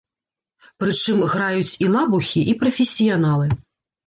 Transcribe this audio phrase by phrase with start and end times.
[0.83, 3.47] Прычым, граюць і лабухі і прафесіяналы.